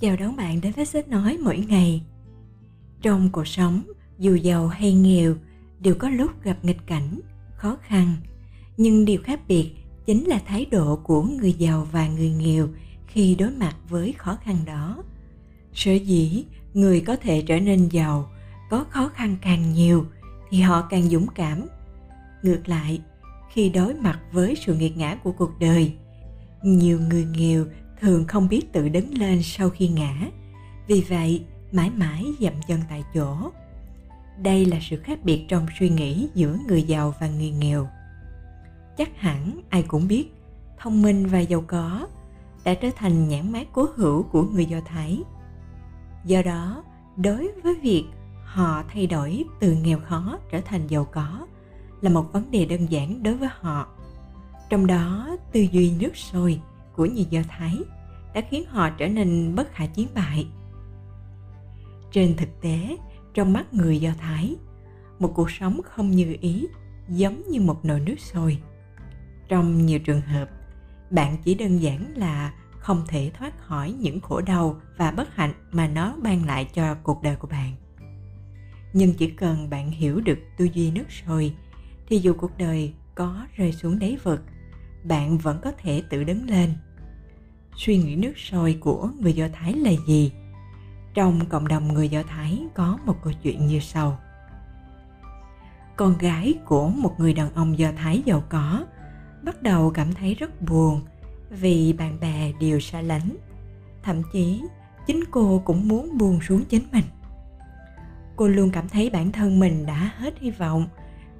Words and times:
Chào 0.00 0.16
đón 0.16 0.36
bạn 0.36 0.60
đến 0.60 0.72
với 0.76 0.86
sách 0.86 1.08
nói 1.08 1.38
mỗi 1.42 1.58
ngày. 1.68 2.02
Trong 3.02 3.28
cuộc 3.32 3.46
sống, 3.46 3.82
dù 4.18 4.34
giàu 4.34 4.68
hay 4.68 4.92
nghèo, 4.92 5.34
đều 5.80 5.94
có 5.98 6.08
lúc 6.08 6.30
gặp 6.42 6.56
nghịch 6.62 6.86
cảnh, 6.86 7.20
khó 7.56 7.76
khăn. 7.82 8.14
Nhưng 8.76 9.04
điều 9.04 9.20
khác 9.22 9.40
biệt 9.48 9.70
chính 10.06 10.24
là 10.24 10.42
thái 10.46 10.64
độ 10.64 10.96
của 10.96 11.22
người 11.22 11.52
giàu 11.52 11.88
và 11.92 12.08
người 12.08 12.30
nghèo 12.30 12.68
khi 13.06 13.34
đối 13.34 13.50
mặt 13.50 13.76
với 13.88 14.14
khó 14.18 14.38
khăn 14.44 14.56
đó. 14.66 15.02
Sở 15.74 15.92
dĩ 15.92 16.44
người 16.74 17.00
có 17.00 17.16
thể 17.16 17.42
trở 17.42 17.60
nên 17.60 17.88
giàu, 17.88 18.30
có 18.70 18.84
khó 18.90 19.10
khăn 19.14 19.36
càng 19.42 19.72
nhiều 19.72 20.06
thì 20.50 20.60
họ 20.60 20.86
càng 20.90 21.02
dũng 21.02 21.26
cảm. 21.34 21.66
Ngược 22.42 22.68
lại, 22.68 23.00
khi 23.52 23.68
đối 23.68 23.94
mặt 23.94 24.20
với 24.32 24.54
sự 24.66 24.74
nghiệt 24.74 24.96
ngã 24.96 25.14
của 25.14 25.32
cuộc 25.32 25.58
đời, 25.58 25.92
nhiều 26.62 27.00
người 27.00 27.26
nghèo 27.32 27.64
thường 28.00 28.24
không 28.26 28.48
biết 28.48 28.72
tự 28.72 28.88
đứng 28.88 29.18
lên 29.18 29.42
sau 29.42 29.70
khi 29.70 29.88
ngã. 29.88 30.14
Vì 30.86 31.00
vậy, 31.08 31.44
mãi 31.72 31.90
mãi 31.90 32.24
dậm 32.40 32.52
chân 32.68 32.80
tại 32.88 33.04
chỗ. 33.14 33.50
Đây 34.42 34.64
là 34.64 34.78
sự 34.80 34.96
khác 34.96 35.18
biệt 35.24 35.44
trong 35.48 35.66
suy 35.78 35.88
nghĩ 35.88 36.28
giữa 36.34 36.56
người 36.68 36.82
giàu 36.82 37.14
và 37.20 37.28
người 37.28 37.50
nghèo. 37.50 37.88
Chắc 38.96 39.20
hẳn 39.20 39.60
ai 39.70 39.82
cũng 39.82 40.08
biết, 40.08 40.32
thông 40.78 41.02
minh 41.02 41.26
và 41.26 41.38
giàu 41.38 41.64
có 41.66 42.06
đã 42.64 42.74
trở 42.74 42.88
thành 42.96 43.28
nhãn 43.28 43.52
mát 43.52 43.66
cố 43.72 43.86
hữu 43.96 44.22
của 44.22 44.42
người 44.42 44.66
do 44.66 44.78
thái. 44.86 45.22
Do 46.24 46.42
đó, 46.42 46.84
đối 47.16 47.52
với 47.62 47.74
việc 47.74 48.04
họ 48.44 48.82
thay 48.92 49.06
đổi 49.06 49.44
từ 49.60 49.72
nghèo 49.72 49.98
khó 50.00 50.38
trở 50.50 50.60
thành 50.60 50.86
giàu 50.86 51.04
có 51.04 51.46
là 52.00 52.10
một 52.10 52.32
vấn 52.32 52.50
đề 52.50 52.64
đơn 52.64 52.86
giản 52.90 53.22
đối 53.22 53.34
với 53.34 53.48
họ 53.52 53.88
trong 54.68 54.86
đó 54.86 55.36
tư 55.52 55.60
duy 55.60 55.92
nước 56.00 56.16
sôi 56.16 56.60
của 56.96 57.04
người 57.04 57.26
Do 57.30 57.40
Thái 57.48 57.78
đã 58.34 58.40
khiến 58.50 58.64
họ 58.68 58.90
trở 58.90 59.08
nên 59.08 59.54
bất 59.54 59.72
khả 59.72 59.86
chiến 59.86 60.08
bại. 60.14 60.46
Trên 62.12 62.36
thực 62.36 62.60
tế, 62.60 62.96
trong 63.34 63.52
mắt 63.52 63.74
người 63.74 64.00
Do 64.00 64.10
Thái, 64.18 64.56
một 65.18 65.32
cuộc 65.34 65.50
sống 65.50 65.80
không 65.84 66.10
như 66.10 66.36
ý 66.40 66.66
giống 67.08 67.42
như 67.50 67.60
một 67.60 67.84
nồi 67.84 68.00
nước 68.00 68.20
sôi. 68.20 68.58
Trong 69.48 69.86
nhiều 69.86 69.98
trường 69.98 70.20
hợp, 70.20 70.48
bạn 71.10 71.36
chỉ 71.44 71.54
đơn 71.54 71.78
giản 71.78 72.12
là 72.16 72.52
không 72.78 73.02
thể 73.08 73.30
thoát 73.38 73.58
khỏi 73.58 73.92
những 73.92 74.20
khổ 74.20 74.40
đau 74.40 74.80
và 74.96 75.10
bất 75.10 75.34
hạnh 75.34 75.52
mà 75.72 75.88
nó 75.88 76.16
mang 76.22 76.46
lại 76.46 76.64
cho 76.64 76.94
cuộc 76.94 77.22
đời 77.22 77.36
của 77.36 77.48
bạn. 77.48 77.72
Nhưng 78.92 79.14
chỉ 79.14 79.30
cần 79.30 79.70
bạn 79.70 79.90
hiểu 79.90 80.20
được 80.20 80.38
tư 80.56 80.68
duy 80.74 80.90
nước 80.90 81.12
sôi 81.12 81.54
thì 82.08 82.18
dù 82.18 82.34
cuộc 82.34 82.58
đời 82.58 82.92
có 83.14 83.46
rơi 83.56 83.72
xuống 83.72 83.98
đáy 83.98 84.16
vực, 84.24 84.40
bạn 85.04 85.38
vẫn 85.38 85.58
có 85.62 85.72
thể 85.82 86.02
tự 86.10 86.24
đứng 86.24 86.50
lên 86.50 86.74
suy 87.78 87.98
nghĩ 87.98 88.16
nước 88.16 88.38
sôi 88.38 88.78
của 88.80 89.10
người 89.20 89.32
Do 89.32 89.48
Thái 89.52 89.72
là 89.72 89.90
gì? 90.06 90.32
Trong 91.14 91.46
cộng 91.48 91.68
đồng 91.68 91.94
người 91.94 92.08
Do 92.08 92.22
Thái 92.22 92.62
có 92.74 92.98
một 93.06 93.16
câu 93.22 93.32
chuyện 93.42 93.66
như 93.66 93.80
sau. 93.80 94.18
Con 95.96 96.18
gái 96.18 96.54
của 96.64 96.88
một 96.88 97.14
người 97.18 97.34
đàn 97.34 97.54
ông 97.54 97.78
Do 97.78 97.92
Thái 97.96 98.22
giàu 98.26 98.42
có 98.48 98.84
bắt 99.42 99.62
đầu 99.62 99.90
cảm 99.90 100.14
thấy 100.14 100.34
rất 100.34 100.62
buồn 100.62 101.00
vì 101.50 101.92
bạn 101.92 102.20
bè 102.20 102.52
đều 102.60 102.80
xa 102.80 103.00
lánh. 103.00 103.36
Thậm 104.02 104.22
chí, 104.32 104.62
chính 105.06 105.24
cô 105.30 105.62
cũng 105.64 105.88
muốn 105.88 106.18
buông 106.18 106.40
xuống 106.40 106.64
chính 106.68 106.82
mình. 106.92 107.04
Cô 108.36 108.48
luôn 108.48 108.70
cảm 108.70 108.88
thấy 108.88 109.10
bản 109.10 109.32
thân 109.32 109.58
mình 109.60 109.86
đã 109.86 110.10
hết 110.16 110.34
hy 110.40 110.50
vọng 110.50 110.88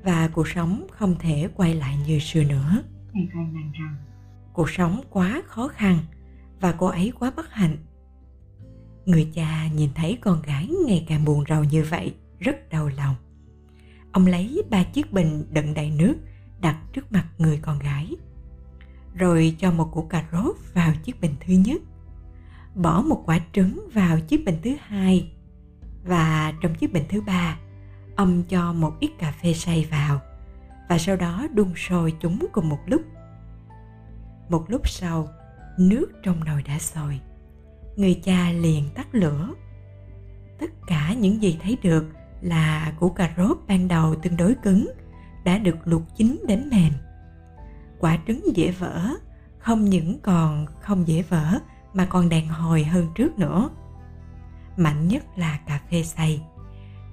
và 0.02 0.28
cuộc 0.28 0.48
sống 0.48 0.86
không 0.90 1.16
thể 1.18 1.48
quay 1.54 1.74
lại 1.74 1.96
như 2.06 2.18
xưa 2.18 2.44
nữa. 2.44 2.82
Thầy 3.12 3.28
phàn 3.34 3.54
nàn 3.54 3.72
rằng, 3.72 3.96
cuộc 4.52 4.70
sống 4.70 5.00
quá 5.10 5.42
khó 5.46 5.68
khăn 5.68 5.98
và 6.60 6.72
cô 6.72 6.86
ấy 6.86 7.12
quá 7.18 7.32
bất 7.36 7.52
hạnh. 7.52 7.76
Người 9.06 9.30
cha 9.34 9.66
nhìn 9.66 9.90
thấy 9.94 10.18
con 10.20 10.42
gái 10.42 10.70
ngày 10.86 11.04
càng 11.08 11.24
buồn 11.24 11.44
rầu 11.48 11.64
như 11.64 11.84
vậy, 11.90 12.14
rất 12.38 12.68
đau 12.70 12.90
lòng. 12.96 13.14
Ông 14.12 14.26
lấy 14.26 14.62
ba 14.70 14.84
chiếc 14.84 15.12
bình 15.12 15.46
đựng 15.50 15.74
đầy 15.74 15.90
nước, 15.90 16.14
đặt 16.60 16.78
trước 16.92 17.12
mặt 17.12 17.26
người 17.38 17.58
con 17.62 17.78
gái, 17.78 18.16
rồi 19.14 19.56
cho 19.58 19.70
một 19.70 19.90
củ 19.92 20.02
cà 20.02 20.28
rốt 20.32 20.56
vào 20.72 20.92
chiếc 21.04 21.20
bình 21.20 21.34
thứ 21.46 21.54
nhất, 21.54 21.82
bỏ 22.74 23.02
một 23.02 23.22
quả 23.26 23.40
trứng 23.52 23.88
vào 23.92 24.20
chiếc 24.20 24.44
bình 24.44 24.58
thứ 24.62 24.70
hai 24.80 25.32
và 26.04 26.52
trong 26.60 26.74
chiếc 26.74 26.92
bình 26.92 27.04
thứ 27.08 27.20
ba, 27.20 27.58
ông 28.16 28.42
cho 28.48 28.72
một 28.72 28.96
ít 29.00 29.10
cà 29.18 29.32
phê 29.42 29.54
say 29.54 29.86
vào 29.90 30.20
và 30.88 30.98
sau 30.98 31.16
đó 31.16 31.46
đun 31.54 31.72
sôi 31.76 32.14
chúng 32.20 32.46
cùng 32.52 32.68
một 32.68 32.78
lúc. 32.86 33.02
Một 34.48 34.64
lúc 34.68 34.88
sau, 34.88 35.28
nước 35.78 36.06
trong 36.22 36.44
nồi 36.44 36.62
đã 36.62 36.78
sôi. 36.78 37.20
Người 37.96 38.20
cha 38.24 38.50
liền 38.50 38.84
tắt 38.94 39.06
lửa. 39.12 39.48
Tất 40.58 40.70
cả 40.86 41.14
những 41.14 41.42
gì 41.42 41.58
thấy 41.62 41.78
được 41.82 42.06
là 42.40 42.92
củ 43.00 43.08
cà 43.08 43.34
rốt 43.36 43.58
ban 43.68 43.88
đầu 43.88 44.14
tương 44.14 44.36
đối 44.36 44.54
cứng, 44.54 44.90
đã 45.44 45.58
được 45.58 45.76
luộc 45.84 46.02
chín 46.16 46.40
đến 46.48 46.68
mềm. 46.70 46.92
Quả 47.98 48.18
trứng 48.26 48.56
dễ 48.56 48.70
vỡ, 48.70 49.14
không 49.58 49.84
những 49.84 50.18
còn 50.22 50.66
không 50.80 51.08
dễ 51.08 51.22
vỡ, 51.22 51.58
mà 51.94 52.04
còn 52.06 52.28
đàn 52.28 52.48
hồi 52.48 52.84
hơn 52.84 53.08
trước 53.14 53.38
nữa. 53.38 53.70
Mạnh 54.76 55.08
nhất 55.08 55.24
là 55.36 55.58
cà 55.66 55.80
phê 55.90 56.02
xay. 56.02 56.42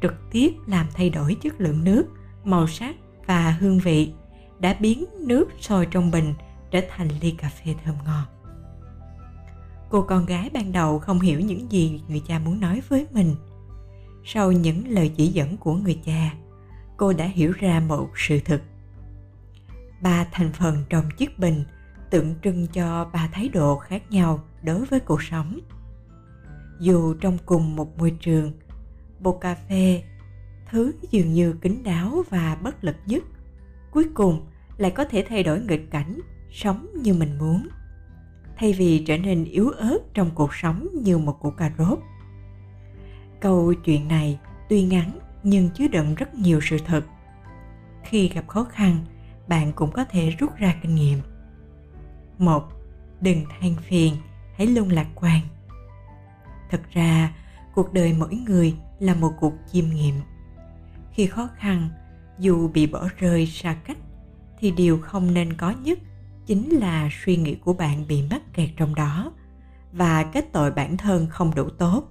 Trực 0.02 0.14
tiếp 0.32 0.54
làm 0.68 0.88
thay 0.94 1.10
đổi 1.10 1.38
chất 1.42 1.62
lượng 1.62 1.84
nước, 1.84 2.06
màu 2.44 2.68
sắc 2.68 2.96
và 3.26 3.52
hương 3.52 3.80
vị 3.80 4.14
đã 4.60 4.76
biến 4.80 5.06
nước 5.20 5.48
sôi 5.60 5.86
trong 5.86 6.12
bình 6.12 6.34
trở 6.72 6.82
thành 6.90 7.08
ly 7.22 7.32
cà 7.32 7.50
phê 7.50 7.76
thơm 7.84 7.96
ngon. 8.06 8.24
Cô 9.90 10.02
con 10.02 10.26
gái 10.26 10.50
ban 10.54 10.72
đầu 10.72 11.00
không 11.00 11.20
hiểu 11.20 11.40
những 11.40 11.72
gì 11.72 12.02
người 12.08 12.22
cha 12.28 12.40
muốn 12.40 12.60
nói 12.60 12.82
với 12.90 13.08
mình. 13.12 13.36
Sau 14.24 14.52
những 14.52 14.88
lời 14.88 15.12
chỉ 15.18 15.28
dẫn 15.28 15.58
của 15.58 15.74
người 15.74 16.00
cha, 16.06 16.34
cô 16.98 17.14
đã 17.14 17.26
hiểu 17.26 17.52
ra 17.52 17.80
một 17.88 18.10
sự 18.16 18.40
thực 18.40 18.62
ba 20.02 20.26
thành 20.32 20.54
phần 20.54 20.84
trong 20.90 21.10
chiếc 21.18 21.40
bình 21.40 21.64
tượng 22.10 22.36
trưng 22.44 22.68
cho 22.68 23.10
ba 23.14 23.30
thái 23.32 23.50
độ 23.50 23.78
khác 23.78 24.12
nhau 24.12 24.44
đối 24.64 24.86
với 24.86 25.00
cuộc 25.00 25.24
sống. 25.24 25.60
Dù 26.80 27.14
trong 27.14 27.38
cùng 27.46 27.76
một 27.76 27.98
môi 27.98 28.12
trường 28.12 28.52
bột 29.20 29.38
cà 29.42 29.56
phê 29.70 30.04
thứ 30.70 30.94
dường 31.12 31.34
như 31.34 31.54
kín 31.62 31.84
đáo 31.84 32.24
và 32.30 32.58
bất 32.64 32.84
lực 32.84 32.96
nhất. 33.06 33.24
Cuối 33.92 34.06
cùng, 34.14 34.46
lại 34.78 34.92
có 34.92 35.06
thể 35.06 35.26
thay 35.30 35.44
đổi 35.44 35.62
nghịch 35.62 35.92
cảnh, 35.92 36.20
sống 36.52 36.88
như 36.96 37.14
mình 37.14 37.38
muốn. 37.38 37.68
Thay 38.58 38.74
vì 38.74 39.04
trở 39.08 39.18
nên 39.18 39.44
yếu 39.44 39.70
ớt 39.70 40.00
trong 40.14 40.32
cuộc 40.36 40.54
sống 40.54 40.88
như 40.94 41.18
một 41.18 41.40
củ 41.42 41.52
cà 41.52 41.72
rốt. 41.78 42.00
Câu 43.42 43.74
chuyện 43.74 44.08
này 44.08 44.40
tuy 44.70 44.84
ngắn, 44.84 45.20
nhưng 45.44 45.70
chứa 45.70 45.88
đựng 45.88 46.16
rất 46.16 46.36
nhiều 46.36 46.60
sự 46.62 46.78
thật. 46.86 47.06
Khi 48.04 48.30
gặp 48.30 48.48
khó 48.48 48.64
khăn, 48.64 49.06
bạn 49.48 49.72
cũng 49.76 49.92
có 49.92 50.06
thể 50.06 50.30
rút 50.30 50.56
ra 50.58 50.76
kinh 50.82 50.96
nghiệm. 50.96 51.20
Một, 52.38 52.64
đừng 53.22 53.46
than 53.60 53.76
phiền, 53.76 54.16
hãy 54.58 54.68
luôn 54.68 54.90
lạc 54.90 55.08
quan. 55.16 55.42
Thật 56.70 56.82
ra, 56.92 57.36
cuộc 57.76 57.94
đời 57.94 58.14
mỗi 58.14 58.36
người 58.36 58.76
là 59.00 59.16
một 59.16 59.32
cuộc 59.40 59.54
chiêm 59.72 59.86
nghiệm 59.90 60.16
khi 61.16 61.26
khó 61.26 61.50
khăn, 61.58 61.90
dù 62.40 62.68
bị 62.68 62.88
bỏ 62.88 63.08
rơi 63.18 63.46
xa 63.46 63.74
cách, 63.74 63.98
thì 64.60 64.72
điều 64.72 64.98
không 64.98 65.34
nên 65.34 65.54
có 65.54 65.74
nhất 65.84 66.00
chính 66.46 66.70
là 66.70 67.10
suy 67.26 67.38
nghĩ 67.38 67.56
của 67.56 67.74
bạn 67.74 68.08
bị 68.08 68.24
mắc 68.30 68.54
kẹt 68.54 68.70
trong 68.78 68.96
đó 68.96 69.32
và 69.92 70.24
kết 70.24 70.46
tội 70.54 70.72
bản 70.72 70.98
thân 70.98 71.28
không 71.30 71.56
đủ 71.56 71.70
tốt. 71.70 72.04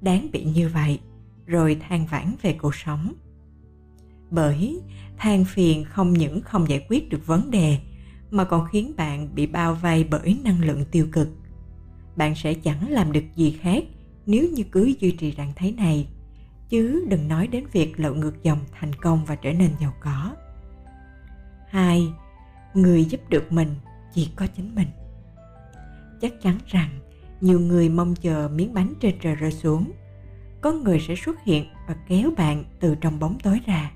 Đáng 0.00 0.28
bị 0.32 0.44
như 0.44 0.68
vậy, 0.68 0.98
rồi 1.46 1.76
than 1.88 2.06
vãn 2.06 2.34
về 2.42 2.52
cuộc 2.52 2.74
sống. 2.74 3.12
Bởi 4.30 4.80
than 5.16 5.44
phiền 5.44 5.84
không 5.84 6.12
những 6.12 6.40
không 6.40 6.68
giải 6.68 6.86
quyết 6.88 7.08
được 7.08 7.26
vấn 7.26 7.50
đề, 7.50 7.78
mà 8.30 8.44
còn 8.44 8.66
khiến 8.72 8.92
bạn 8.96 9.34
bị 9.34 9.46
bao 9.46 9.74
vây 9.74 10.04
bởi 10.04 10.38
năng 10.44 10.60
lượng 10.60 10.84
tiêu 10.90 11.06
cực. 11.12 11.28
Bạn 12.16 12.34
sẽ 12.34 12.54
chẳng 12.54 12.90
làm 12.90 13.12
được 13.12 13.24
gì 13.36 13.58
khác 13.60 13.84
nếu 14.26 14.48
như 14.52 14.62
cứ 14.72 14.94
duy 15.00 15.10
trì 15.10 15.30
trạng 15.30 15.52
thái 15.56 15.72
này 15.72 16.08
chứ 16.68 17.06
đừng 17.08 17.28
nói 17.28 17.46
đến 17.46 17.66
việc 17.72 18.00
lội 18.00 18.16
ngược 18.16 18.42
dòng 18.42 18.58
thành 18.72 18.92
công 18.94 19.24
và 19.24 19.36
trở 19.36 19.52
nên 19.52 19.70
giàu 19.80 19.94
có. 20.00 20.36
Hai, 21.68 22.12
người 22.74 23.04
giúp 23.04 23.20
được 23.28 23.52
mình 23.52 23.74
chỉ 24.14 24.30
có 24.36 24.46
chính 24.46 24.74
mình. 24.74 24.88
Chắc 26.20 26.32
chắn 26.42 26.58
rằng 26.66 26.90
nhiều 27.40 27.60
người 27.60 27.88
mong 27.88 28.14
chờ 28.14 28.48
miếng 28.54 28.74
bánh 28.74 28.94
trên 29.00 29.18
trời 29.20 29.34
rơi 29.34 29.52
xuống. 29.52 29.92
Có 30.60 30.72
người 30.72 31.00
sẽ 31.00 31.14
xuất 31.14 31.44
hiện 31.44 31.66
và 31.88 31.94
kéo 32.08 32.30
bạn 32.36 32.64
từ 32.80 32.94
trong 32.94 33.20
bóng 33.20 33.38
tối 33.42 33.60
ra. 33.66 33.90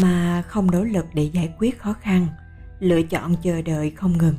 Mà 0.00 0.42
không 0.42 0.70
nỗ 0.70 0.84
lực 0.84 1.06
để 1.14 1.22
giải 1.22 1.54
quyết 1.58 1.78
khó 1.78 1.92
khăn, 1.92 2.26
lựa 2.80 3.02
chọn 3.02 3.36
chờ 3.42 3.62
đợi 3.62 3.90
không 3.90 4.18
ngừng. 4.18 4.36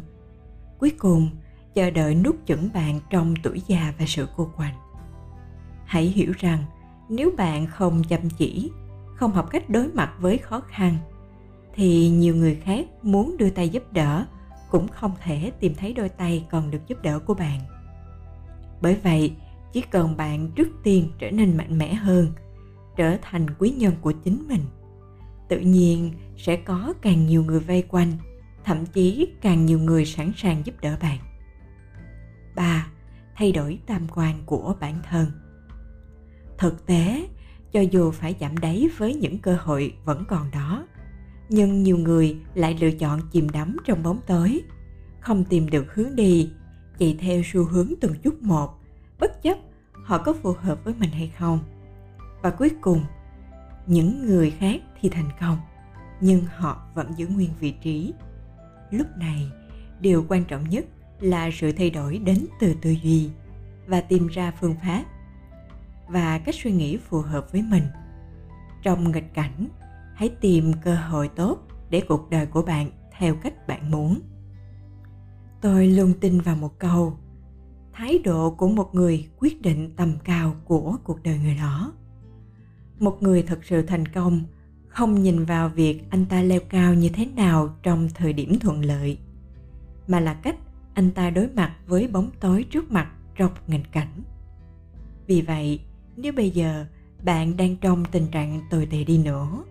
Cuối 0.79 0.91
cùng, 0.97 1.29
chờ 1.73 1.89
đợi 1.89 2.15
nút 2.15 2.35
chuẩn 2.47 2.69
bạn 2.73 2.99
trong 3.09 3.33
tuổi 3.43 3.61
già 3.67 3.93
và 3.99 4.05
sự 4.07 4.27
cô 4.35 4.51
quạnh. 4.55 4.75
Hãy 5.85 6.03
hiểu 6.03 6.33
rằng 6.39 6.63
nếu 7.09 7.31
bạn 7.37 7.67
không 7.67 8.03
chăm 8.03 8.29
chỉ, 8.29 8.71
không 9.15 9.31
học 9.31 9.49
cách 9.51 9.69
đối 9.69 9.87
mặt 9.87 10.13
với 10.19 10.37
khó 10.37 10.59
khăn, 10.59 10.97
thì 11.73 12.09
nhiều 12.09 12.35
người 12.35 12.55
khác 12.55 12.85
muốn 13.01 13.37
đưa 13.37 13.49
tay 13.49 13.69
giúp 13.69 13.93
đỡ 13.93 14.25
cũng 14.71 14.87
không 14.87 15.11
thể 15.23 15.51
tìm 15.59 15.75
thấy 15.75 15.93
đôi 15.93 16.09
tay 16.09 16.47
còn 16.51 16.71
được 16.71 16.87
giúp 16.87 16.97
đỡ 17.03 17.19
của 17.19 17.33
bạn 17.33 17.59
bởi 18.81 18.95
vậy, 19.03 19.35
chỉ 19.73 19.81
cần 19.81 20.17
bạn 20.17 20.51
trước 20.55 20.67
tiên 20.83 21.11
trở 21.19 21.31
nên 21.31 21.57
mạnh 21.57 21.77
mẽ 21.77 21.93
hơn, 21.93 22.31
trở 22.95 23.17
thành 23.21 23.45
quý 23.59 23.69
nhân 23.69 23.93
của 24.01 24.11
chính 24.11 24.47
mình, 24.47 24.61
tự 25.49 25.59
nhiên 25.59 26.11
sẽ 26.37 26.55
có 26.55 26.93
càng 27.01 27.25
nhiều 27.25 27.43
người 27.43 27.59
vây 27.59 27.83
quanh, 27.89 28.11
thậm 28.63 28.85
chí 28.85 29.27
càng 29.41 29.65
nhiều 29.65 29.79
người 29.79 30.05
sẵn 30.05 30.31
sàng 30.35 30.65
giúp 30.65 30.75
đỡ 30.81 30.97
bạn 31.01 31.19
3. 32.55 32.87
Thay 33.35 33.51
đổi 33.51 33.79
tam 33.85 34.07
quan 34.15 34.35
của 34.45 34.75
bản 34.79 34.95
thân 35.09 35.25
Thực 36.57 36.85
tế, 36.85 37.27
cho 37.71 37.81
dù 37.81 38.11
phải 38.11 38.35
giảm 38.39 38.57
đáy 38.57 38.89
với 38.97 39.13
những 39.13 39.39
cơ 39.39 39.57
hội 39.61 39.93
vẫn 40.05 40.23
còn 40.27 40.51
đó, 40.51 40.87
nhưng 41.49 41.83
nhiều 41.83 41.97
người 41.97 42.37
lại 42.53 42.77
lựa 42.81 42.91
chọn 42.91 43.21
chìm 43.31 43.49
đắm 43.49 43.77
trong 43.85 44.03
bóng 44.03 44.19
tối, 44.27 44.61
không 45.19 45.43
tìm 45.43 45.69
được 45.69 45.93
hướng 45.95 46.15
đi, 46.15 46.49
chạy 46.99 47.17
theo 47.19 47.41
xu 47.45 47.63
hướng 47.63 47.93
từng 48.01 48.15
chút 48.23 48.43
một, 48.43 48.79
bất 49.19 49.43
chấp 49.43 49.57
họ 50.03 50.17
có 50.17 50.33
phù 50.33 50.53
hợp 50.59 50.83
với 50.83 50.93
mình 50.99 51.09
hay 51.09 51.31
không. 51.37 51.59
Và 52.41 52.49
cuối 52.49 52.69
cùng, 52.81 53.01
những 53.87 54.25
người 54.25 54.51
khác 54.51 54.81
thì 55.01 55.09
thành 55.09 55.29
công, 55.41 55.57
nhưng 56.21 56.45
họ 56.57 56.81
vẫn 56.93 57.11
giữ 57.17 57.27
nguyên 57.27 57.49
vị 57.59 57.71
trí. 57.83 58.13
Lúc 58.91 59.07
này, 59.17 59.51
điều 59.99 60.25
quan 60.29 60.45
trọng 60.45 60.69
nhất 60.69 60.85
là 61.19 61.49
sự 61.53 61.71
thay 61.71 61.89
đổi 61.89 62.17
đến 62.17 62.45
từ 62.59 62.73
tư 62.81 62.95
duy 63.03 63.29
và 63.87 64.01
tìm 64.01 64.27
ra 64.27 64.53
phương 64.59 64.75
pháp 64.83 65.03
và 66.07 66.37
cách 66.37 66.55
suy 66.55 66.71
nghĩ 66.71 66.97
phù 66.97 67.21
hợp 67.21 67.51
với 67.51 67.61
mình. 67.61 67.83
Trong 68.83 69.11
nghịch 69.11 69.33
cảnh, 69.33 69.67
hãy 70.15 70.29
tìm 70.41 70.73
cơ 70.83 70.95
hội 70.95 71.27
tốt 71.27 71.67
để 71.89 72.01
cuộc 72.07 72.29
đời 72.29 72.45
của 72.45 72.61
bạn 72.61 72.91
theo 73.17 73.35
cách 73.35 73.67
bạn 73.67 73.91
muốn. 73.91 74.19
Tôi 75.61 75.87
luôn 75.87 76.13
tin 76.21 76.41
vào 76.41 76.55
một 76.55 76.79
câu, 76.79 77.17
thái 77.93 78.19
độ 78.23 78.51
của 78.51 78.69
một 78.69 78.95
người 78.95 79.27
quyết 79.39 79.61
định 79.61 79.95
tầm 79.95 80.13
cao 80.23 80.55
của 80.65 80.97
cuộc 81.03 81.23
đời 81.23 81.39
người 81.39 81.55
đó. 81.55 81.93
Một 82.99 83.17
người 83.21 83.43
thật 83.43 83.59
sự 83.63 83.81
thành 83.81 84.07
công 84.07 84.43
không 84.87 85.23
nhìn 85.23 85.45
vào 85.45 85.69
việc 85.69 86.01
anh 86.09 86.25
ta 86.25 86.41
leo 86.41 86.59
cao 86.69 86.93
như 86.93 87.09
thế 87.09 87.25
nào 87.25 87.75
trong 87.83 88.09
thời 88.13 88.33
điểm 88.33 88.59
thuận 88.59 88.85
lợi, 88.85 89.17
mà 90.07 90.19
là 90.19 90.33
cách 90.33 90.55
anh 90.93 91.11
ta 91.11 91.29
đối 91.29 91.47
mặt 91.47 91.75
với 91.87 92.07
bóng 92.07 92.31
tối 92.39 92.65
trước 92.69 92.91
mặt 92.91 93.11
trong 93.35 93.51
nghịch 93.67 93.91
cảnh. 93.91 94.23
Vì 95.27 95.41
vậy 95.41 95.79
nếu 96.17 96.33
bây 96.33 96.49
giờ 96.49 96.85
bạn 97.23 97.57
đang 97.57 97.75
trong 97.75 98.05
tình 98.05 98.27
trạng 98.27 98.61
tồi 98.69 98.87
tệ 98.91 99.03
đi 99.03 99.17
nữa, 99.17 99.63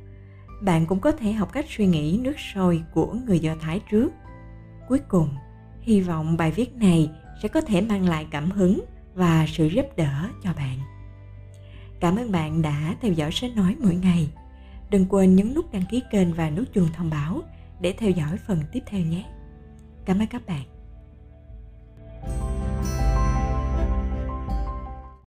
bạn 0.62 0.86
cũng 0.86 1.00
có 1.00 1.12
thể 1.12 1.32
học 1.32 1.52
cách 1.52 1.66
suy 1.68 1.86
nghĩ 1.86 2.20
nước 2.22 2.40
sôi 2.54 2.82
của 2.94 3.14
người 3.26 3.38
do 3.38 3.56
thái 3.60 3.80
trước. 3.90 4.12
Cuối 4.88 4.98
cùng, 5.08 5.28
hy 5.80 6.00
vọng 6.00 6.36
bài 6.36 6.50
viết 6.50 6.74
này 6.76 7.10
sẽ 7.42 7.48
có 7.48 7.60
thể 7.60 7.80
mang 7.80 8.08
lại 8.08 8.26
cảm 8.30 8.50
hứng 8.50 8.84
và 9.14 9.46
sự 9.48 9.66
giúp 9.66 9.86
đỡ 9.96 10.28
cho 10.42 10.52
bạn. 10.56 10.78
Cảm 12.00 12.16
ơn 12.16 12.32
bạn 12.32 12.62
đã 12.62 12.96
theo 13.00 13.12
dõi 13.12 13.32
sách 13.32 13.56
nói 13.56 13.76
mỗi 13.80 13.94
ngày. 13.94 14.30
Đừng 14.90 15.06
quên 15.08 15.36
nhấn 15.36 15.54
nút 15.54 15.72
đăng 15.72 15.84
ký 15.90 16.02
kênh 16.10 16.32
và 16.32 16.50
nút 16.50 16.64
chuông 16.74 16.88
thông 16.92 17.10
báo 17.10 17.42
để 17.80 17.94
theo 17.98 18.10
dõi 18.10 18.38
phần 18.46 18.58
tiếp 18.72 18.80
theo 18.86 19.00
nhé. 19.00 19.24
Cảm 20.04 20.18
ơn 20.18 20.26
các 20.26 20.46
bạn. 20.46 20.73